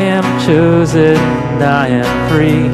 [0.00, 1.18] I am chosen,
[1.60, 2.72] I am free.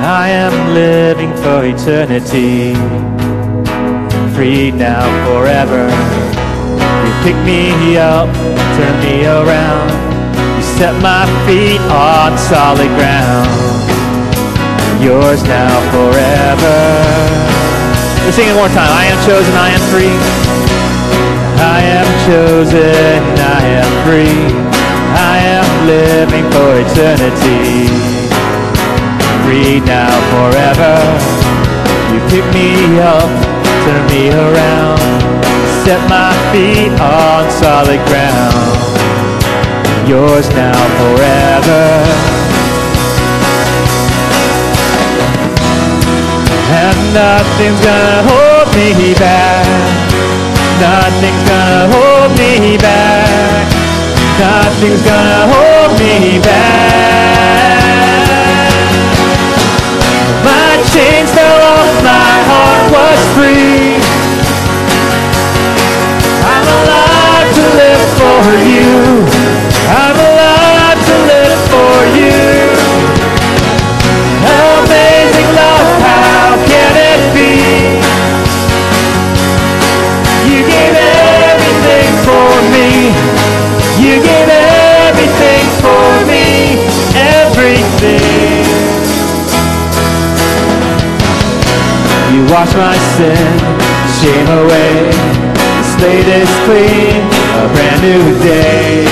[0.00, 2.72] I am living for eternity.
[4.32, 5.84] Free now, forever.
[7.04, 8.32] You pick me up,
[8.80, 9.92] turn me around.
[10.56, 13.52] You set my feet on solid ground.
[15.04, 16.80] Yours now, forever.
[18.24, 18.88] Let's sing it one more time.
[18.88, 20.16] I am chosen, I am free.
[21.60, 23.20] I am chosen,
[23.52, 24.73] I am free.
[25.14, 27.86] I am living for eternity.
[29.44, 30.94] Free now, forever.
[32.12, 33.30] You pick me up,
[33.84, 35.00] turn me around,
[35.84, 38.58] set my feet on solid ground.
[40.08, 41.84] Yours now, forever.
[46.74, 49.66] And nothing's gonna hold me back.
[50.80, 53.23] Nothing's gonna hold me back.
[54.38, 57.80] Nothing's gonna hold me back.
[60.42, 63.93] My chains fell off, my heart was free.
[92.54, 93.50] Wash my sin,
[94.22, 95.10] shame away.
[95.58, 97.26] The slate is clean,
[97.58, 99.02] a brand new day.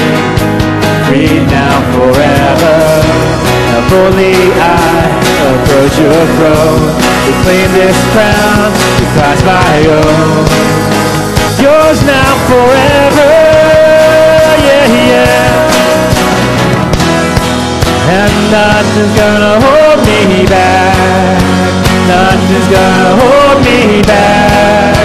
[1.11, 2.79] Free now forever.
[3.67, 5.11] Now boldly I
[5.51, 6.87] approach your throne.
[7.27, 10.47] To claim this crown, to class my own.
[11.59, 13.31] Yours now forever.
[14.67, 15.51] Yeah, yeah.
[18.19, 19.99] And nothing's gonna hold
[20.31, 21.42] me back.
[22.13, 24.97] Nothing's gonna hold me back.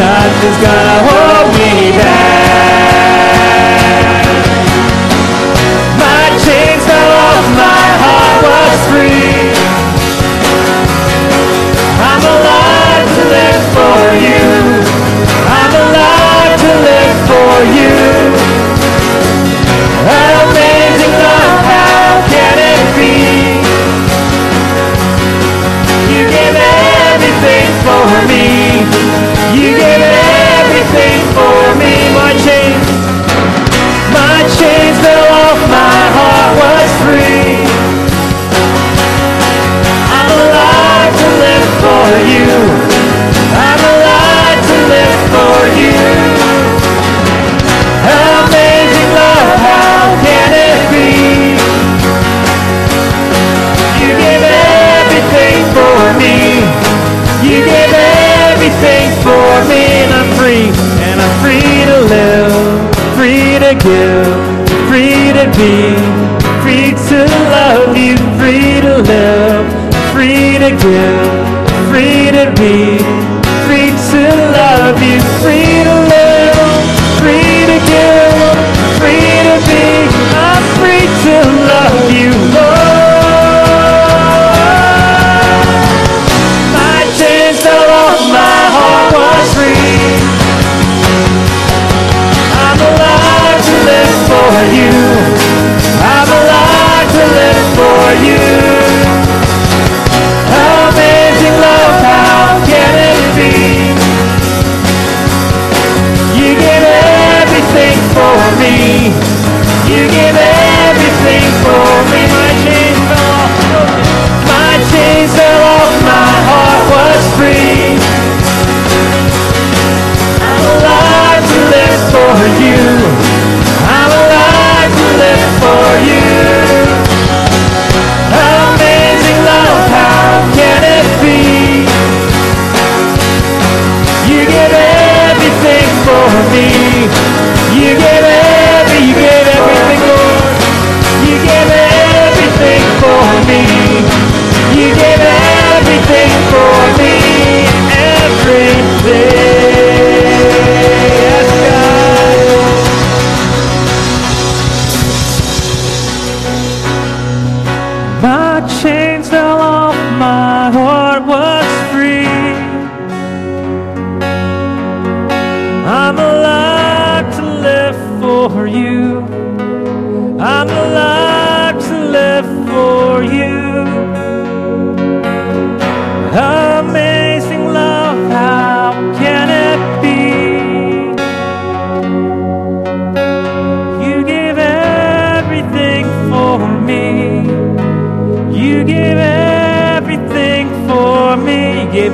[0.00, 3.28] Nothing's gonna hold me back.
[6.00, 9.52] My chains fell off, my heart was free.
[12.08, 14.48] I'm alive to live for you.
[15.52, 18.47] I'm alive to live for you.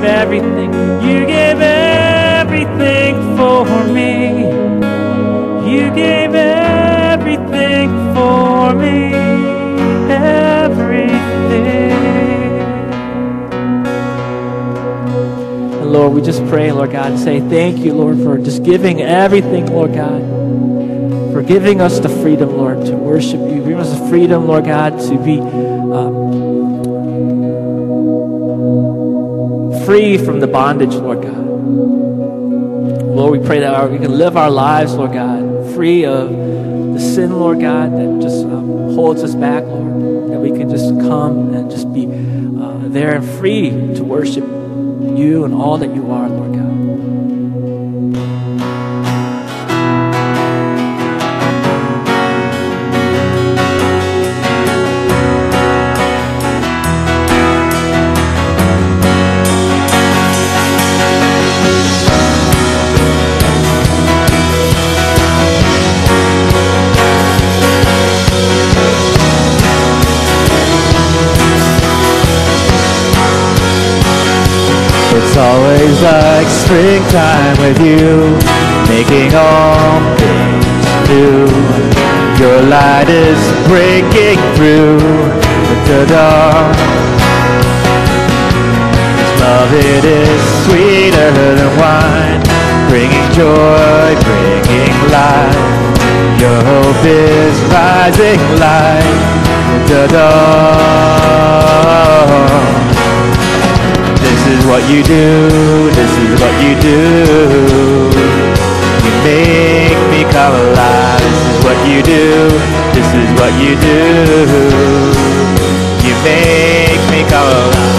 [0.05, 0.73] Everything.
[1.01, 4.45] You gave everything for me.
[5.69, 9.13] You gave everything for me.
[10.11, 11.91] Everything.
[15.81, 19.01] And Lord, we just pray, Lord God, and say thank you, Lord, for just giving
[19.01, 20.21] everything, Lord God.
[21.33, 23.55] For giving us the freedom, Lord, to worship you.
[23.55, 26.64] Giving us the freedom, Lord God, to be um,
[29.85, 31.45] free from the bondage, Lord God.
[33.15, 37.39] Lord, we pray that we can live our lives, Lord God, free of the sin,
[37.39, 40.31] Lord God, that just um, holds us back, Lord.
[40.31, 45.45] That we can just come and just be uh, there and free to worship you
[45.45, 47.14] and all that you are, Lord God.
[77.67, 78.37] With you,
[78.93, 81.49] making all things new.
[82.37, 84.99] Your light is breaking through
[85.89, 86.77] the dark.
[89.41, 92.41] Love, it is sweeter than wine,
[92.89, 95.65] bringing joy, bringing life.
[96.41, 99.35] Your hope is rising light
[99.87, 101.14] the dawn.
[104.67, 106.97] What you do, this is what you do.
[109.05, 111.21] You make me come alive.
[111.21, 112.49] This is what you do,
[112.93, 113.99] this is what you do.
[116.05, 117.95] You make me come alive.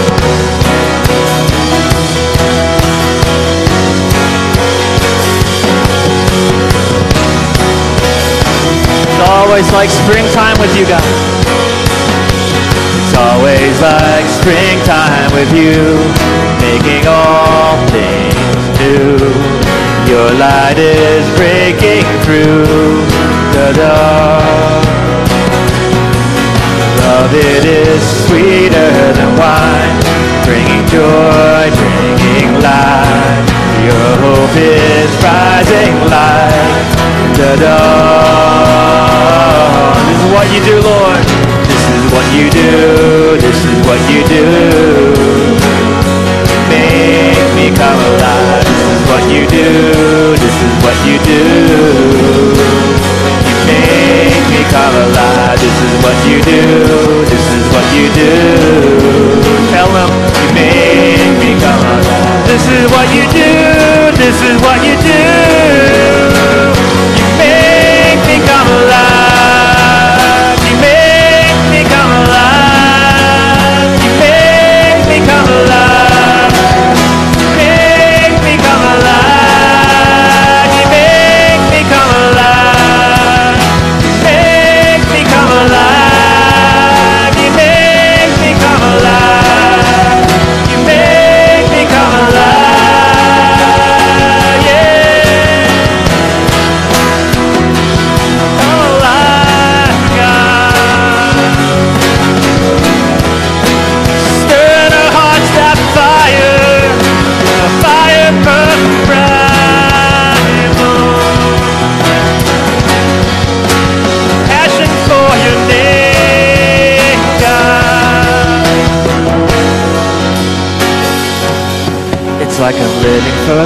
[9.07, 11.03] It's always like springtime with you guys.
[12.99, 15.97] It's always like springtime with you,
[16.67, 19.15] making all things new.
[20.11, 23.07] Your light is breaking through
[23.55, 24.83] the dark.
[27.03, 29.95] Love, it is sweeter than wine,
[30.43, 33.47] bringing joy, bringing life.
[33.87, 36.87] Your hope is rising light
[37.37, 38.87] the dawn.
[40.09, 41.23] This is what you do, Lord.
[41.71, 43.46] This is what you do.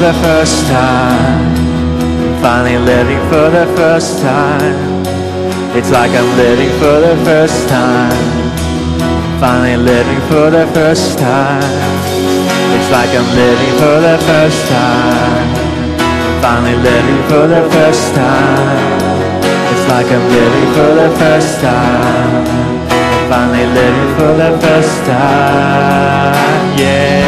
[0.02, 1.54] The first time.
[2.42, 4.74] Finally living for the first time.
[5.78, 8.18] It's like I'm living for the first time.
[9.40, 11.62] Finally living for the first time.
[12.74, 15.48] It's like I'm living for the first time.
[16.42, 19.02] Finally living for the first time.
[19.72, 22.46] It's like I'm living for the first time.
[23.30, 26.34] Finally living for the first time.
[26.82, 27.21] Yeah,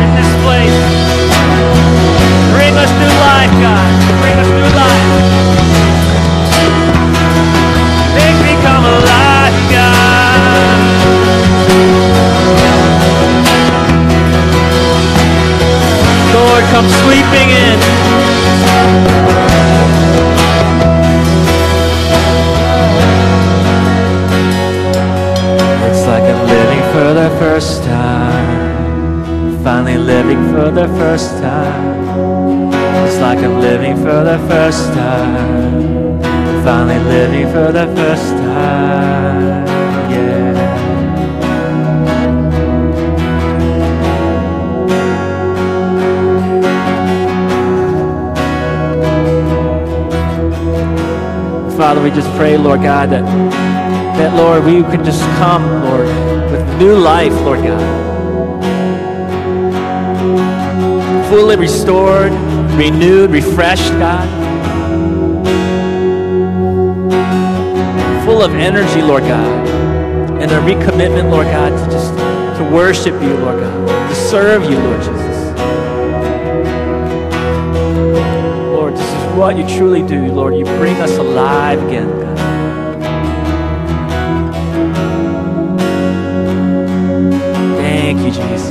[0.00, 0.29] Lord
[51.80, 56.06] Father, we just pray, Lord God, that, that, Lord, we could just come, Lord,
[56.52, 57.80] with new life, Lord God.
[61.30, 62.32] Fully restored,
[62.76, 64.28] renewed, refreshed, God.
[68.26, 69.66] Full of energy, Lord God.
[70.42, 72.12] And a recommitment, Lord God, to just
[72.58, 74.10] to worship you, Lord God.
[74.10, 75.29] To serve you, Lord Jesus.
[79.40, 80.54] What you truly do, Lord.
[80.54, 82.38] You bring us alive again, God.
[87.78, 88.69] Thank you, Jesus.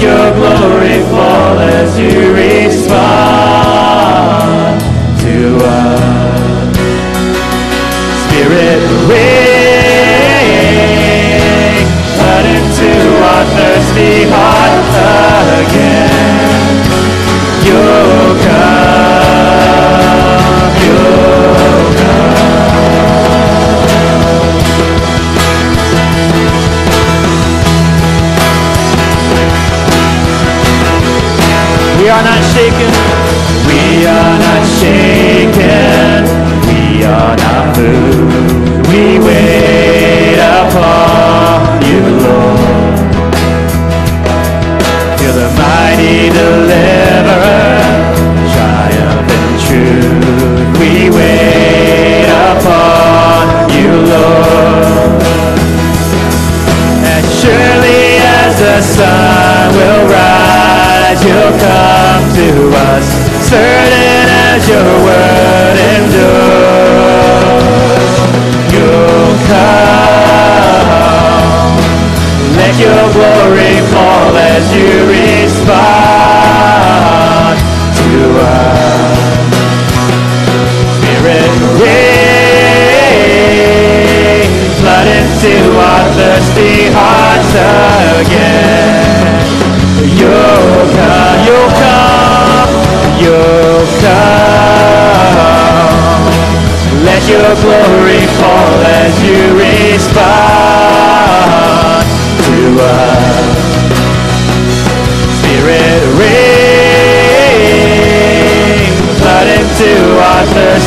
[0.00, 3.23] Your glory fall as you respond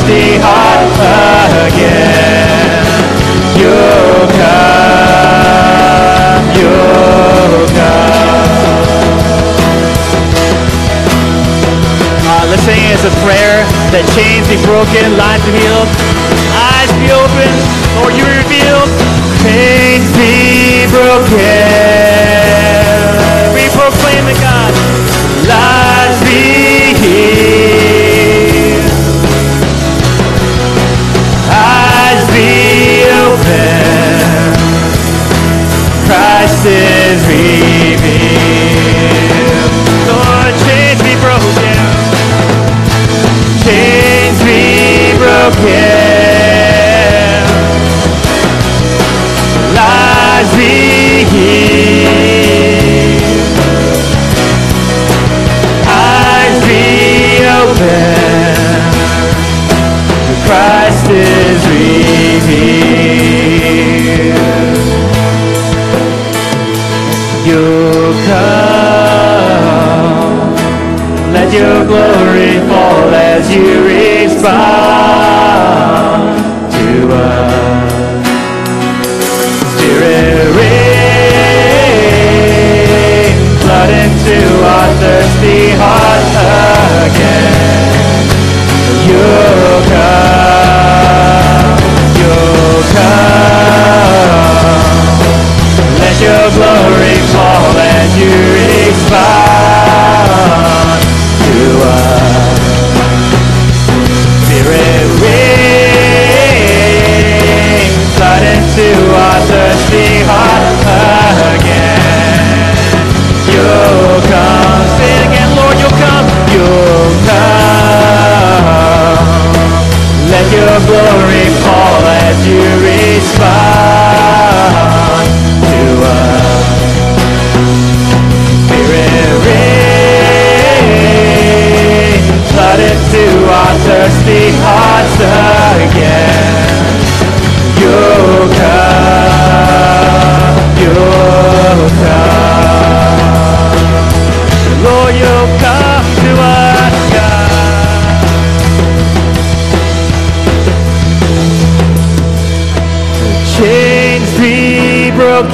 [0.07, 0.99] thirsty hearts
[1.67, 2.87] again.
[3.59, 5.67] You'll come,
[6.55, 8.47] you'll come.
[12.23, 15.89] Uh, let's sing as a prayer that chains be broken, lives be healed,
[16.55, 17.51] eyes be open,
[17.99, 18.87] Lord, you revealed,
[19.43, 21.35] chains be broken.
[23.51, 24.71] We proclaim the God,
[45.49, 45.67] broken.
[49.73, 51.96] Lies be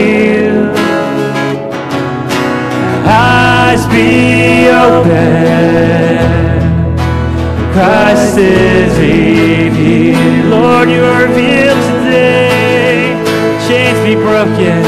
[3.07, 6.25] eyes be open.
[7.73, 10.47] Christ is revealed.
[10.51, 13.15] Lord, you are revealed today.
[13.69, 14.83] Chains be broken,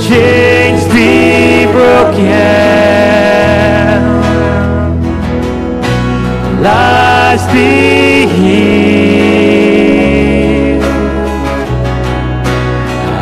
[0.00, 3.00] chains be broken
[6.60, 6.99] lives
[7.52, 9.20] be healed,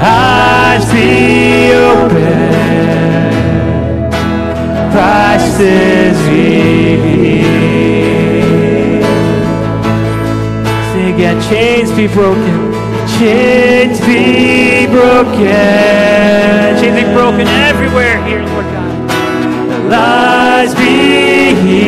[0.03, 2.49] eyes be open,
[4.91, 7.45] Christ is revealed.
[10.91, 12.73] Sing again, chains be broken,
[13.19, 15.47] chains be broken,
[16.81, 18.89] chains be broken everywhere here, Lord God.
[19.91, 21.88] Lives be healed,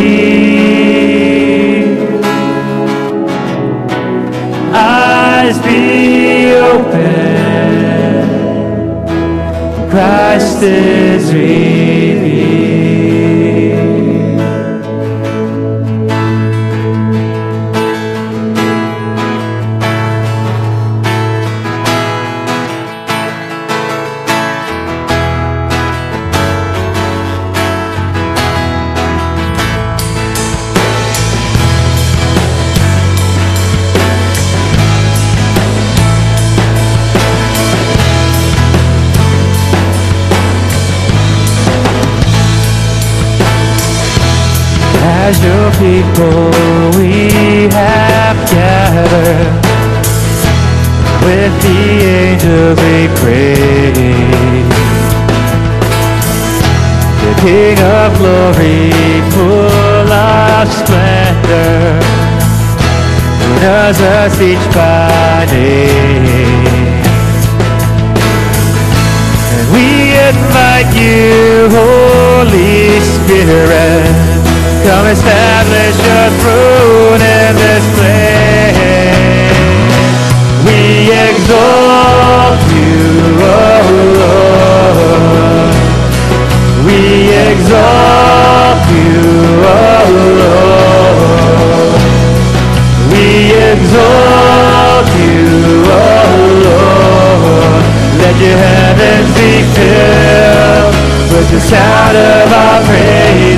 [9.91, 11.80] Christ is revealed.
[46.11, 46.51] People
[46.99, 49.53] we have gathered
[51.25, 51.81] With the
[52.19, 53.93] angels we pray
[57.23, 58.91] The King of glory
[59.33, 62.01] full of splendor
[63.41, 66.71] Who knows us each by name
[69.53, 74.30] and we invite you, Holy Spirit,
[74.85, 79.59] come establish your throne in this place.
[80.67, 82.95] We exalt you,
[83.41, 83.89] oh
[84.21, 85.75] Lord.
[86.87, 87.01] We
[87.51, 89.21] exalt you,
[89.65, 90.09] oh
[90.43, 92.01] Lord.
[93.13, 93.27] We
[93.73, 95.45] exalt you,
[95.87, 96.35] oh
[96.67, 97.85] Lord.
[98.23, 100.95] Let your heavens be filled
[101.33, 103.50] with the sound of our praises.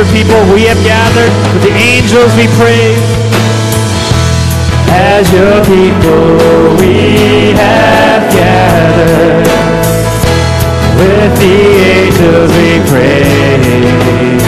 [0.00, 3.04] Your people we have gathered with the angels we praise.
[4.88, 9.44] As your people we have gathered
[10.96, 11.56] with the
[11.92, 14.42] angels we praise.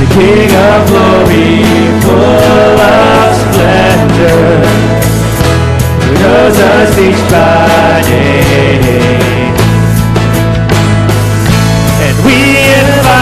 [0.00, 1.64] The King of glory,
[2.04, 4.68] full of splendor,
[6.04, 9.17] who knows us each by name.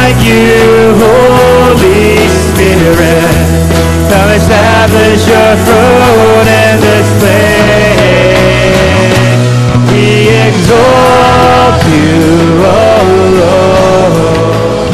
[0.07, 3.35] like you, Holy Spirit.
[4.11, 8.47] Come establish your throne in this place.
[9.91, 10.07] We
[10.47, 12.15] exalt you,
[12.63, 13.07] oh
[13.43, 14.91] Lord.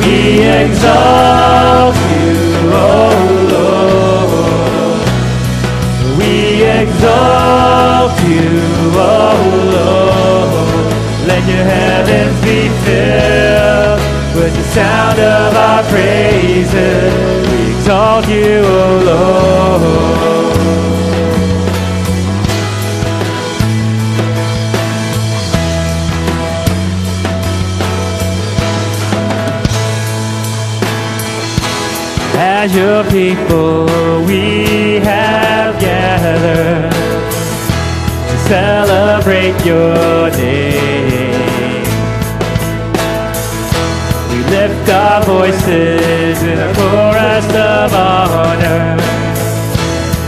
[0.00, 0.14] We
[0.62, 2.34] exalt you,
[2.74, 3.16] oh
[3.54, 5.02] Lord.
[6.18, 6.32] We
[6.80, 8.50] exalt you,
[8.98, 9.42] oh
[9.76, 10.90] Lord.
[11.28, 13.41] Let your heavens be filled
[14.72, 17.12] sound of our praises.
[17.50, 19.82] We exalt you, O Lord.
[32.34, 33.84] As your people,
[34.24, 36.92] we have gathered
[38.28, 40.91] to celebrate your name.
[44.52, 48.96] Lift our voices in a chorus of honor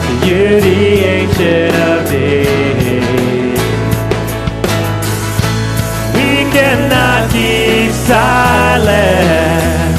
[0.04, 0.82] to you, the
[1.16, 3.58] Ancient of Days.
[6.16, 9.94] We cannot keep silent.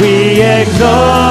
[0.03, 1.28] We exalt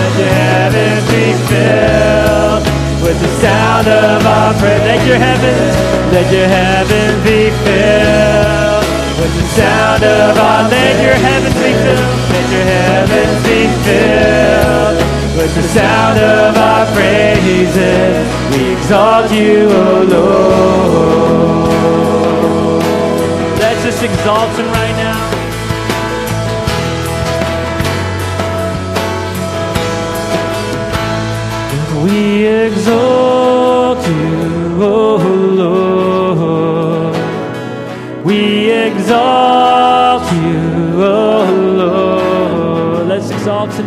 [0.00, 2.66] Let your heavens be filled
[3.02, 4.82] with the sound of our praise.
[4.82, 5.76] Let your heavens,
[7.22, 8.84] be filled
[9.20, 10.68] with the sound of our.
[10.68, 12.18] Let your heavens be filled.
[12.34, 14.98] Let your heavens be filled
[15.38, 18.26] with the sound of our praises.
[18.52, 20.50] We exalt you, O Lord.
[23.60, 24.99] Let's exalt him right now.
[32.70, 35.16] Exalt you, O
[35.62, 37.16] Lord.
[38.24, 41.44] We exalt you, O
[41.76, 43.08] Lord.
[43.08, 43.86] Let's exalt him.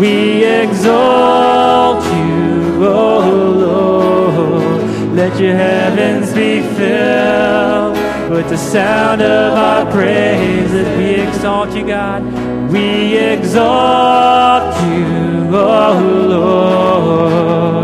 [0.00, 3.20] We exalt you, O
[3.66, 4.82] Lord.
[5.14, 7.96] Let your heavens be filled
[8.30, 10.40] with the sound of our praise
[10.70, 10.98] praises.
[10.98, 12.22] We exalt you, God.
[12.70, 17.79] We exalt you, O Lord.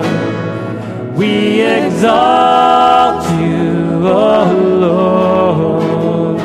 [1.16, 4.52] We exalt you, O
[4.84, 6.42] Lord.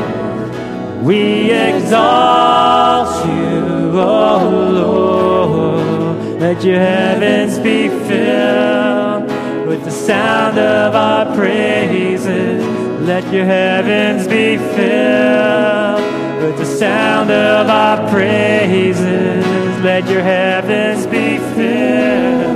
[1.03, 6.39] We exalt you, O Lord.
[6.39, 9.27] Let your heavens be filled
[9.67, 12.63] with the sound of our praises.
[13.01, 16.01] Let your heavens be filled
[16.41, 19.45] with the sound of our praises.
[19.83, 22.50] Let your heavens be filled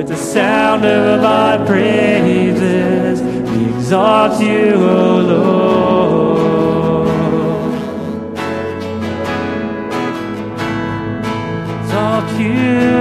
[0.00, 3.20] with the sound of our praises.
[3.20, 7.08] We exalt you, O Lord.
[11.82, 12.99] Exalt you,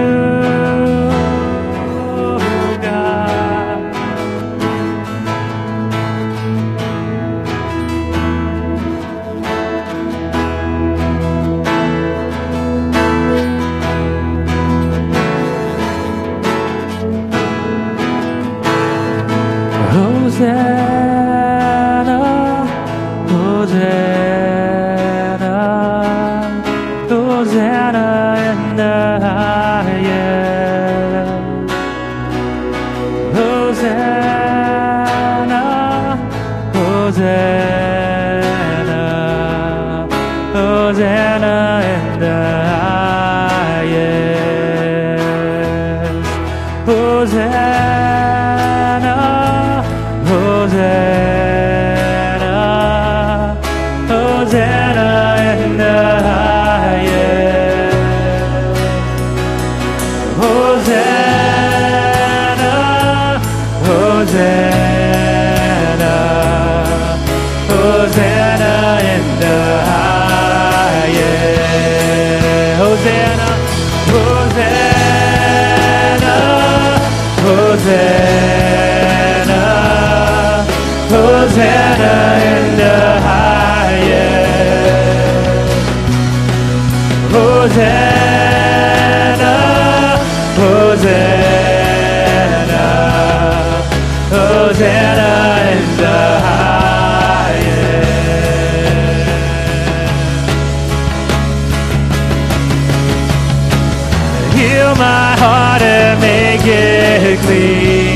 [105.39, 108.08] heart and make it clean.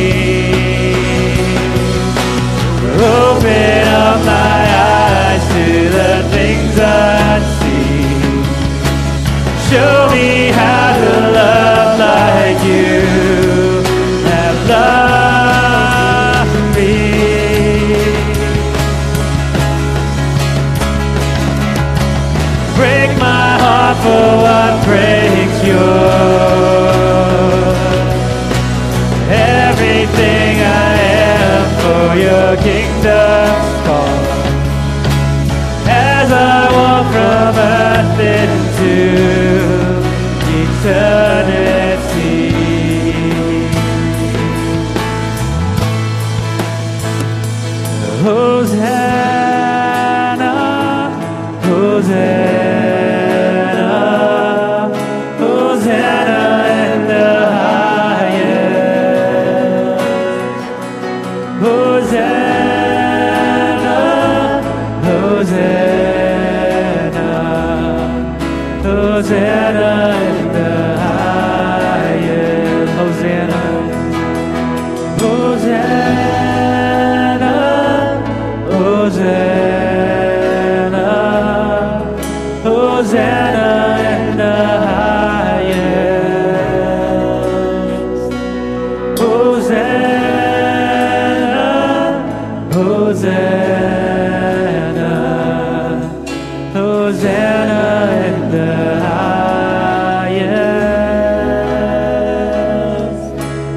[52.03, 52.72] Hosanna,